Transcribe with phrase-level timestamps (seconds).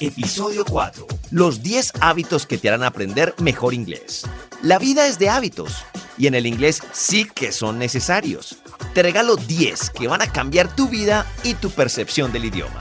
[0.00, 1.06] Episodio 4.
[1.32, 4.24] Los 10 hábitos que te harán aprender mejor inglés.
[4.62, 5.84] La vida es de hábitos
[6.16, 8.58] y en el inglés sí que son necesarios.
[8.94, 12.78] Te regalo 10 que van a cambiar tu vida y tu percepción del idioma.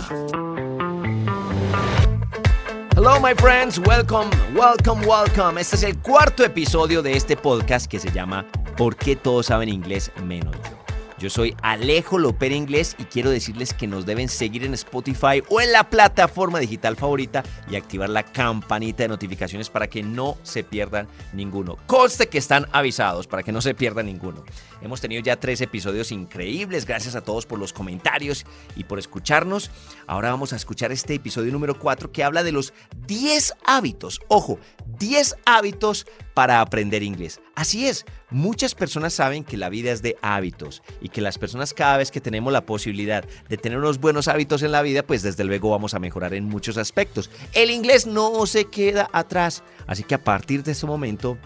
[2.95, 5.59] Hello my friends, welcome, welcome, welcome.
[5.59, 9.69] Este es el cuarto episodio de este podcast que se llama ¿Por qué todos saben
[9.69, 10.76] inglés menos yo?
[11.19, 15.59] Yo soy Alejo Lopera Inglés y quiero decirles que nos deben seguir en Spotify o
[15.59, 20.63] en la plataforma digital favorita y activar la campanita de notificaciones para que no se
[20.63, 21.77] pierdan ninguno.
[21.87, 24.43] Conste que están avisados para que no se pierdan ninguno.
[24.79, 26.85] Hemos tenido ya tres episodios increíbles.
[26.85, 29.71] Gracias a todos por los comentarios y por escucharnos.
[30.05, 32.73] Ahora vamos a escuchar este episodio número 4 que habla de los
[33.07, 34.21] 10 hábitos.
[34.27, 34.59] Ojo,
[34.99, 37.41] 10 hábitos para aprender inglés.
[37.57, 41.73] Así es, muchas personas saben que la vida es de hábitos y que las personas
[41.73, 45.23] cada vez que tenemos la posibilidad de tener unos buenos hábitos en la vida, pues
[45.23, 47.31] desde luego vamos a mejorar en muchos aspectos.
[47.53, 51.39] El inglés no se queda atrás, así que a partir de este momento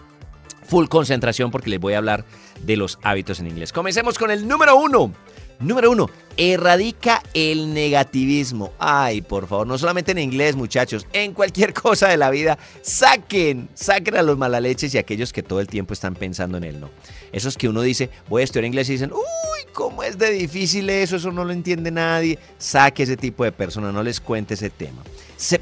[0.64, 2.26] full concentración porque les voy a hablar
[2.60, 3.72] de los hábitos en inglés.
[3.72, 5.14] Comencemos con el número uno.
[5.60, 8.72] Número uno, erradica el negativismo.
[8.78, 13.68] Ay, por favor, no solamente en inglés, muchachos, en cualquier cosa de la vida, saquen,
[13.74, 16.80] saquen a los malaleches y a aquellos que todo el tiempo están pensando en él,
[16.80, 16.90] ¿no?
[17.32, 20.88] Esos que uno dice, voy a estudiar inglés y dicen, uy, ¿cómo es de difícil
[20.90, 21.16] eso?
[21.16, 22.38] Eso no lo entiende nadie.
[22.58, 25.02] Saque ese tipo de personas, no les cuente ese tema.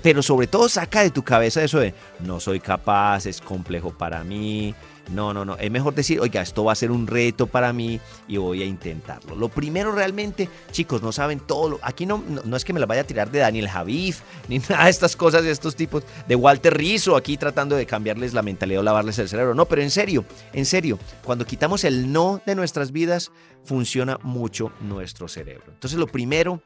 [0.03, 4.25] pero sobre todo saca de tu cabeza eso de, no soy capaz, es complejo para
[4.25, 4.75] mí,
[5.11, 5.57] no, no, no.
[5.57, 8.67] Es mejor decir, oiga, esto va a ser un reto para mí y voy a
[8.67, 9.35] intentarlo.
[9.35, 11.71] Lo primero realmente, chicos, no saben todo.
[11.71, 14.59] Lo, aquí no, no, es que me la vaya a tirar de Daniel Javif, ni
[14.59, 18.43] nada de estas cosas de estos tipos, de Walter Rizzo, aquí tratando de cambiarles la
[18.43, 19.55] mentalidad o lavarles el cerebro.
[19.55, 23.31] No, pero en serio, en serio, cuando quitamos el no de nuestras vidas,
[23.65, 25.65] funciona mucho nuestro cerebro.
[25.69, 26.63] Entonces, lo primero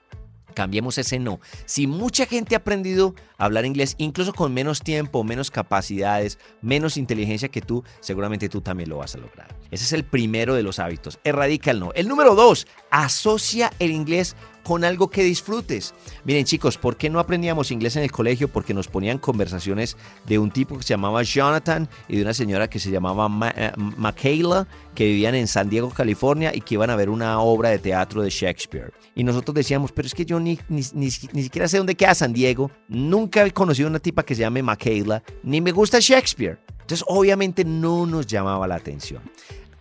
[0.52, 1.40] Cambiemos ese no.
[1.64, 6.96] Si mucha gente ha aprendido a hablar inglés, incluso con menos tiempo, menos capacidades, menos
[6.96, 9.56] inteligencia que tú, seguramente tú también lo vas a lograr.
[9.70, 11.18] Ese es el primero de los hábitos.
[11.24, 11.92] Erradica el no.
[11.94, 15.94] El número dos, asocia el inglés con algo que disfrutes.
[16.24, 18.48] Miren chicos, ¿por qué no aprendíamos inglés en el colegio?
[18.48, 22.68] Porque nos ponían conversaciones de un tipo que se llamaba Jonathan y de una señora
[22.68, 26.96] que se llamaba eh, Michaela, que vivían en San Diego, California y que iban a
[26.96, 28.92] ver una obra de teatro de Shakespeare.
[29.14, 32.32] Y nosotros decíamos, pero es que yo ni, ni, ni, siquiera sé dónde queda San
[32.32, 36.58] Diego, nunca he conocido una tipa que se llame Michaela, ni me gusta Shakespeare.
[36.80, 39.22] Entonces obviamente no nos llamaba la atención.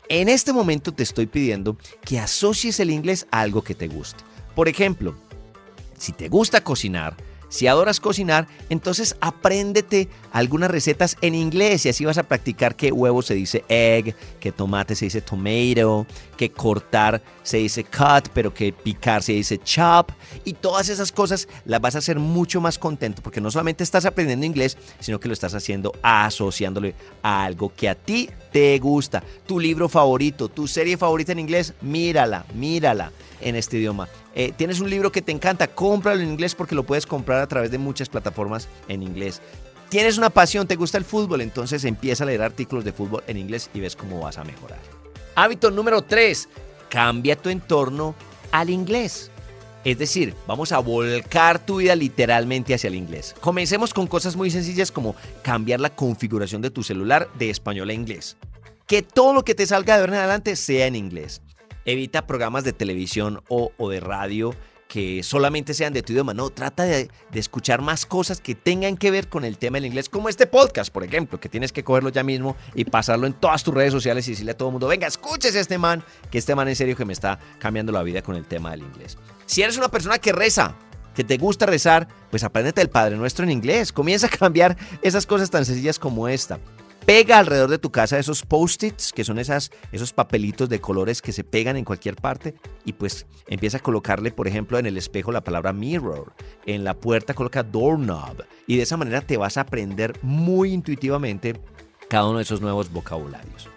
[0.10, 4.24] En este momento te estoy pidiendo que asocies el inglés a algo que te guste.
[4.56, 5.16] Por ejemplo,
[5.98, 7.16] si te gusta cocinar,
[7.54, 12.92] si adoras cocinar, entonces apréndete algunas recetas en inglés y así vas a practicar que
[12.92, 18.56] huevo se dice egg, que tomate se dice tomato, que cortar se dice cut, pero
[18.56, 20.10] que picar se dice chop.
[20.46, 24.06] Y todas esas cosas las vas a hacer mucho más contento porque no solamente estás
[24.06, 29.24] aprendiendo inglés, sino que lo estás haciendo asociándole a algo que a ti te gusta.
[29.46, 34.10] Tu libro favorito, tu serie favorita en inglés, mírala, mírala en este idioma.
[34.36, 37.48] Eh, tienes un libro que te encanta, cómpralo en inglés porque lo puedes comprar a
[37.48, 39.42] través de muchas plataformas en inglés.
[39.90, 43.38] Tienes una pasión, te gusta el fútbol, entonces empieza a leer artículos de fútbol en
[43.38, 44.80] inglés y ves cómo vas a mejorar.
[45.36, 46.50] Hábito número 3,
[46.90, 48.16] cambia tu entorno
[48.52, 49.30] al inglés.
[49.84, 53.36] Es decir, vamos a volcar tu vida literalmente hacia el inglés.
[53.42, 57.94] Comencemos con cosas muy sencillas como cambiar la configuración de tu celular de español a
[57.94, 58.38] inglés.
[58.88, 61.42] Que todo lo que te salga de ahora en adelante sea en inglés.
[61.86, 64.56] Evita programas de televisión o, de radio
[64.88, 66.34] que solamente sean de tu idioma.
[66.34, 70.08] No, trata de, escuchar más cosas que tengan que ver con el tema del inglés,
[70.08, 73.64] como este podcast, por ejemplo, que tienes que cogerlo ya mismo y pasarlo en todas
[73.64, 76.38] tus redes sociales y decirle a todo el mundo, venga, escuches a este man, que
[76.38, 79.18] este man en serio que me está cambiando la vida con el tema del inglés.
[79.46, 80.76] Si eres una persona que reza,
[81.14, 83.92] que te gusta rezar, pues apréndete el Padre Nuestro en inglés.
[83.92, 86.60] Comienza a cambiar esas cosas tan sencillas como esta.
[87.06, 91.34] Pega alrededor de tu casa esos post-its, que son esas, esos papelitos de colores que
[91.34, 92.56] se pegan en cualquier parte,
[92.86, 96.34] y pues empieza a colocarle, por ejemplo, en el espejo la palabra mirror,
[96.66, 101.60] en la puerta coloca doorknob, y de esa manera te vas a aprender muy intuitivamente
[102.08, 103.68] cada uno de esos nuevos vocabularios.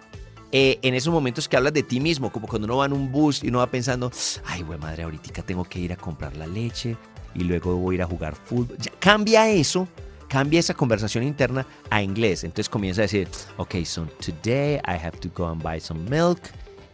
[0.53, 3.11] Eh, en esos momentos que hablas de ti mismo, como cuando uno va en un
[3.11, 4.09] bus y uno va pensando,
[4.45, 6.95] ay, güey madre, ahorita tengo que ir a comprar la leche,
[7.35, 8.77] y luego voy a ir a jugar fútbol.
[8.79, 9.87] Ya, cambia eso,
[10.27, 12.43] cambia esa conversación interna a inglés.
[12.43, 13.27] Entonces comienza a decir,
[13.57, 16.39] ok, so today I have to go and buy some milk.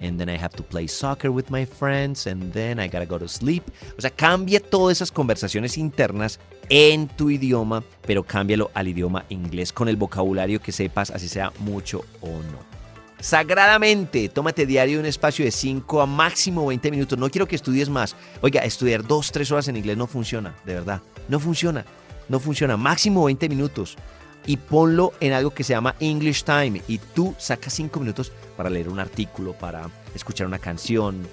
[0.01, 2.27] And then I have to play soccer with my friends.
[2.27, 3.63] And then I gotta go to sleep.
[3.97, 6.39] O sea, cambia todas esas conversaciones internas
[6.69, 11.51] en tu idioma, pero cámbialo al idioma inglés con el vocabulario que sepas, así sea
[11.59, 12.73] mucho o no.
[13.19, 17.17] Sagradamente, tómate diario un espacio de 5 a máximo 20 minutos.
[17.17, 18.17] No quiero que estudies más.
[18.41, 21.01] Oiga, estudiar 2, 3 horas en inglés no funciona, de verdad.
[21.29, 21.85] No funciona.
[22.29, 22.77] No funciona.
[22.77, 23.97] Máximo 20 minutos.
[24.45, 26.81] Y ponlo en algo que se llama English Time.
[26.87, 31.25] Y tú sacas 5 minutos para leer un artículo, para escuchar una canción.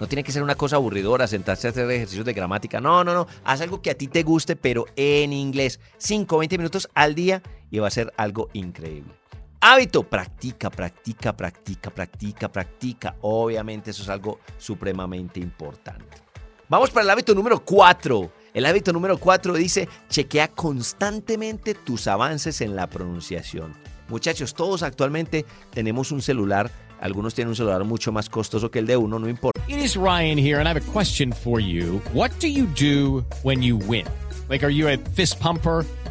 [0.00, 2.80] No tiene que ser una cosa aburridora, sentarse a hacer ejercicios de gramática.
[2.80, 3.26] No, no, no.
[3.44, 5.80] Haz algo que a ti te guste, pero en inglés.
[5.98, 9.14] 5, 20 minutos al día y va a ser algo increíble.
[9.60, 13.16] Hábito, practica, practica, practica, practica, practica.
[13.22, 16.18] Obviamente eso es algo supremamente importante.
[16.68, 18.30] Vamos para el hábito número 4.
[18.54, 23.74] El hábito número 4 dice, chequea constantemente tus avances en la pronunciación.
[24.08, 26.70] Muchachos, todos actualmente tenemos un celular.
[27.00, 29.60] Algunos tienen un celular mucho más costoso que el de uno, no importa.
[29.66, 32.00] It is Ryan here, and I have a question for you.
[32.12, 34.06] What do you do when you win?
[34.48, 35.84] Like, are you a fist pumper?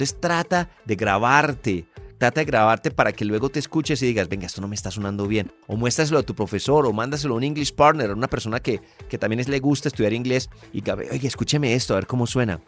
[0.00, 1.86] Entonces trata de grabarte
[2.16, 4.90] Trata de grabarte para que luego te escuches y digas, venga, esto no me está
[4.90, 5.50] sonando bien.
[5.66, 8.82] O muéstraselo a tu profesor o mándaselo a un English partner, a una persona que,
[9.08, 12.60] que también le gusta estudiar inglés y que, oye, escúcheme esto, a ver cómo suena.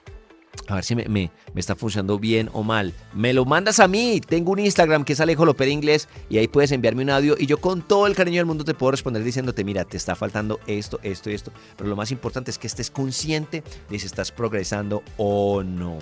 [0.68, 2.94] A ver si me, me, está funcionando bien o mal.
[3.12, 4.22] Me lo mandas a mí.
[4.26, 7.44] Tengo un Instagram que es Alejo López Inglés y ahí puedes enviarme un audio y
[7.44, 10.60] yo con todo el cariño del mundo te puedo responder diciéndote, mira, te está faltando
[10.66, 11.52] esto, esto y esto.
[11.76, 15.98] Pero lo más importante es que estés consciente de si estás progresando o no.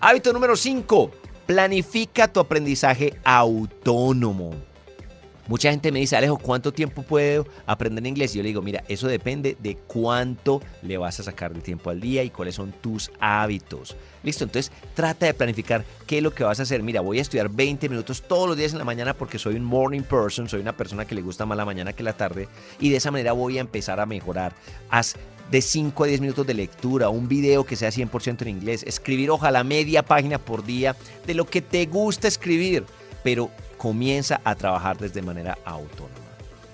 [0.00, 1.10] Hábito número 5.
[1.44, 4.52] Planifica tu aprendizaje autónomo.
[5.48, 8.32] Mucha gente me dice, Alejo, ¿cuánto tiempo puedo aprender inglés?
[8.32, 11.90] Y yo le digo, mira, eso depende de cuánto le vas a sacar de tiempo
[11.90, 13.96] al día y cuáles son tus hábitos.
[14.22, 16.82] Listo, entonces trata de planificar qué es lo que vas a hacer.
[16.82, 19.64] Mira, voy a estudiar 20 minutos todos los días en la mañana porque soy un
[19.64, 22.46] morning person, soy una persona que le gusta más la mañana que la tarde
[22.78, 24.52] y de esa manera voy a empezar a mejorar.
[24.90, 25.16] Haz
[25.50, 29.30] de 5 a 10 minutos de lectura, un video que sea 100% en inglés, escribir
[29.30, 30.96] ojalá media página por día
[31.26, 32.84] de lo que te gusta escribir,
[33.22, 36.17] pero comienza a trabajar desde manera autónoma.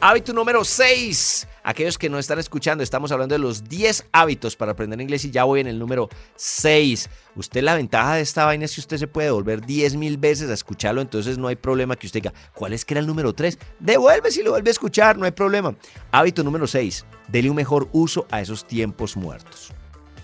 [0.07, 1.49] Hábito número 6.
[1.63, 5.31] Aquellos que no están escuchando, estamos hablando de los 10 hábitos para aprender inglés y
[5.31, 7.09] ya voy en el número 6.
[7.37, 10.51] Usted la ventaja de esta vaina es que usted se puede volver 10 mil veces
[10.51, 13.33] a escucharlo, entonces no hay problema que usted diga, ¿cuál es que era el número
[13.33, 13.59] 3?
[13.81, 15.75] Devuelve si lo vuelve a escuchar, no hay problema.
[16.13, 17.07] Hábito número 6.
[17.29, 19.73] Dele un mejor uso a esos tiempos muertos.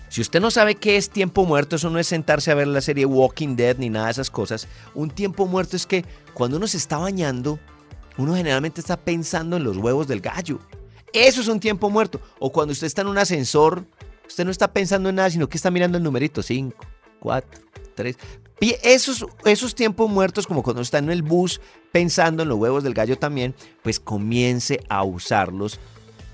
[0.09, 2.81] Si usted no sabe qué es tiempo muerto, eso no es sentarse a ver la
[2.81, 4.67] serie Walking Dead ni nada de esas cosas.
[4.93, 6.05] Un tiempo muerto es que
[6.35, 7.57] cuando uno se está bañando,
[8.17, 10.59] uno generalmente está pensando en los huevos del gallo.
[11.13, 12.21] Eso es un tiempo muerto.
[12.39, 13.85] O cuando usted está en un ascensor,
[14.27, 16.75] usted no está pensando en nada, sino que está mirando el numerito 5,
[17.19, 17.61] 4,
[17.95, 18.17] 3.
[18.83, 21.59] Esos, esos tiempos muertos, como cuando está en el bus
[21.91, 25.79] pensando en los huevos del gallo también, pues comience a usarlos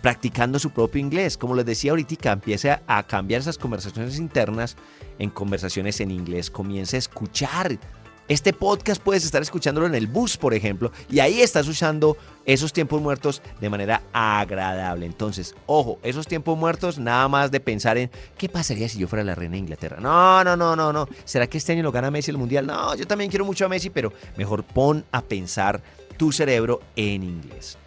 [0.02, 1.38] practicando su propio inglés.
[1.38, 4.76] Como les decía ahorita, empiece a cambiar esas conversaciones internas
[5.20, 6.52] en conversaciones en inglés.
[6.52, 7.80] Comience a escuchar
[8.28, 12.74] este podcast puedes estar escuchándolo en el bus, por ejemplo, y ahí estás usando esos
[12.74, 15.06] tiempos muertos de manera agradable.
[15.06, 19.24] Entonces, ojo, esos tiempos muertos nada más de pensar en qué pasaría si yo fuera
[19.24, 19.98] la reina de Inglaterra.
[20.00, 21.08] No, no, no, no, no.
[21.26, 22.68] ¿Será que este año lo gana Messi el Mundial?
[22.68, 25.82] No, yo también quiero mucho a Messi, pero mejor pon a pensar
[26.18, 27.78] tu cerebro en inglés.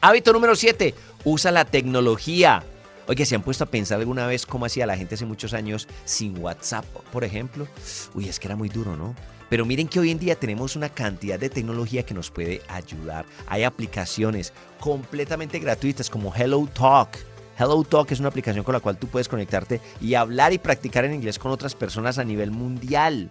[0.00, 0.94] Hábito número 7.
[1.24, 2.64] Usa la tecnología.
[3.06, 5.86] Oye, ¿se han puesto a pensar alguna vez cómo hacía la gente hace muchos años
[6.04, 7.68] sin WhatsApp, por ejemplo?
[8.14, 9.14] Uy, es que era muy duro, ¿no?
[9.52, 13.26] Pero miren que hoy en día tenemos una cantidad de tecnología que nos puede ayudar.
[13.46, 17.18] Hay aplicaciones completamente gratuitas como Hello Talk.
[17.58, 21.04] Hello Talk es una aplicación con la cual tú puedes conectarte y hablar y practicar
[21.04, 23.30] en inglés con otras personas a nivel mundial.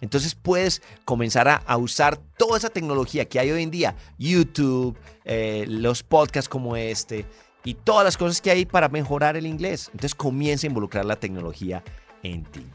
[0.00, 5.66] Entonces puedes comenzar a, usar toda esa tecnología que hay hoy en día, YouTube, eh,
[5.68, 7.26] los podcasts como este
[7.62, 9.86] y todas las cosas que hay para mejorar el inglés.
[9.92, 11.84] Entonces comienza a involucrar la tecnología
[12.24, 12.66] en ti.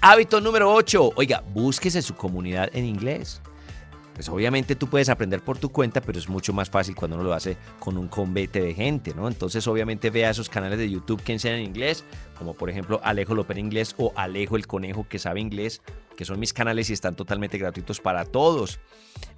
[0.00, 1.14] Hábito número 8.
[1.16, 3.42] Oiga, búsquese su comunidad en inglés.
[4.14, 7.24] Pues obviamente tú puedes aprender por tu cuenta, pero es mucho más fácil cuando uno
[7.24, 9.26] lo hace con un convete de gente, ¿no?
[9.26, 12.04] Entonces obviamente vea esos canales de YouTube que enseñan inglés,
[12.38, 15.82] como por ejemplo Alejo López Inglés o Alejo el Conejo que sabe inglés,
[16.16, 18.78] que son mis canales y están totalmente gratuitos para todos.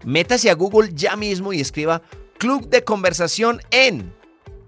[0.04, 2.02] Métase a Google ya mismo y escriba
[2.38, 4.12] Club de Conversación en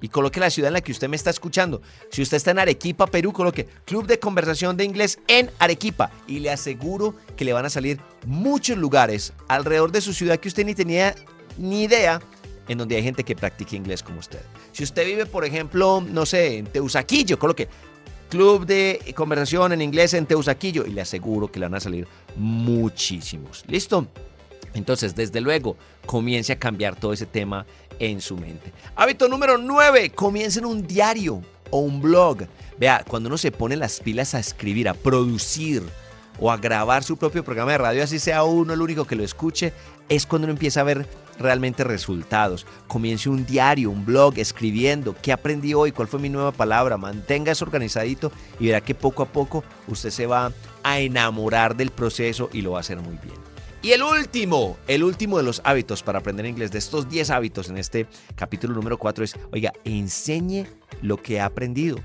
[0.02, 1.80] y coloque la ciudad en la que usted me está escuchando.
[2.10, 6.40] Si usted está en Arequipa, Perú, coloque Club de Conversación de Inglés en Arequipa y
[6.40, 10.66] le aseguro que le van a salir muchos lugares alrededor de su ciudad que usted
[10.66, 11.14] ni tenía
[11.56, 12.20] ni idea
[12.68, 14.40] en donde hay gente que practique inglés como usted.
[14.72, 17.68] Si usted vive, por ejemplo, no sé, en Teusaquillo, coloque
[18.28, 22.08] Club de Conversación en Inglés en Teusaquillo y le aseguro que le van a salir
[22.36, 23.64] muchísimos.
[23.68, 24.08] ¿Listo?
[24.74, 27.66] Entonces, desde luego, comience a cambiar todo ese tema
[27.98, 28.72] en su mente.
[28.96, 32.46] Hábito número 9, comiencen un diario o un blog.
[32.78, 35.82] Vea, cuando uno se pone las pilas a escribir, a producir
[36.38, 39.22] o a grabar su propio programa de radio, así sea uno el único que lo
[39.22, 39.72] escuche,
[40.08, 41.06] es cuando uno empieza a ver
[41.38, 42.66] realmente resultados.
[42.86, 47.52] Comience un diario, un blog, escribiendo qué aprendí hoy, cuál fue mi nueva palabra, mantenga
[47.52, 52.48] eso organizadito y verá que poco a poco usted se va a enamorar del proceso
[52.52, 53.51] y lo va a hacer muy bien.
[53.82, 57.68] Y el último, el último de los hábitos para aprender inglés, de estos 10 hábitos
[57.68, 60.66] en este capítulo número 4 es, oiga, enseñe
[61.02, 61.98] lo que ha aprendido.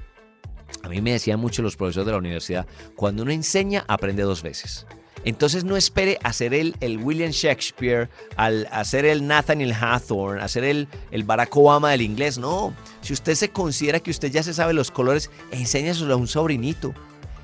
[0.82, 2.66] A mí me decían mucho los profesores de la universidad,
[2.96, 4.88] cuando uno enseña, aprende dos veces.
[5.24, 10.88] Entonces no espere hacer el, el William Shakespeare, al hacer el Nathaniel Hawthorne, hacer el,
[11.12, 12.40] el Barack Obama del inglés.
[12.40, 16.28] No, si usted se considera que usted ya se sabe los colores, enséñeselo a un
[16.28, 16.96] sobrinito,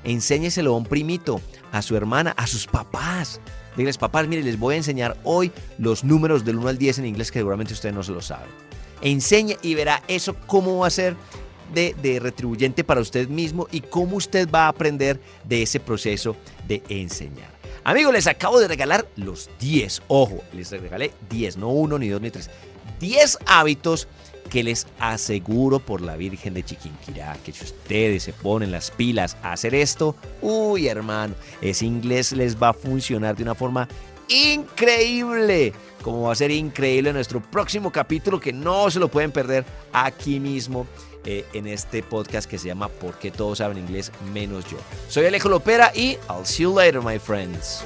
[0.02, 3.40] enséñeselo a un primito, a su hermana, a sus papás.
[3.76, 7.06] Diles, papás, mire, les voy a enseñar hoy los números del 1 al 10 en
[7.06, 8.48] inglés que seguramente ustedes no se lo saben.
[9.00, 11.16] Enseñe y verá eso cómo va a ser
[11.72, 16.36] de, de, retribuyente para usted mismo y cómo usted va a aprender de ese proceso
[16.68, 17.52] de enseñar.
[17.82, 20.02] Amigos, les acabo de regalar los 10.
[20.08, 22.48] Ojo, les regalé 10, no uno, ni dos, ni tres.
[23.00, 24.08] 10 hábitos
[24.50, 29.36] que les aseguro por la Virgen de Chiquinquirá que si ustedes se ponen las pilas
[29.42, 33.88] a hacer esto, uy hermano, ese inglés les va a funcionar de una forma
[34.28, 35.72] increíble.
[36.02, 40.38] Como va a ser increíble nuestro próximo capítulo que no se lo pueden perder aquí
[40.38, 40.86] mismo
[41.24, 44.76] eh, en este podcast que se llama ¿Por qué todos saben inglés menos yo?
[45.08, 47.82] Soy Alejo Lopera y I'll see you later, my friends.